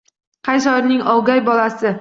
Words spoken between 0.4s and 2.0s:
Qay shoirning oʼgay bolasi